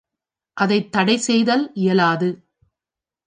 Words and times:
அதைத் 0.57 0.91
தடை 0.91 1.17
செய்தல் 1.17 1.71
இயலாது. 1.73 2.29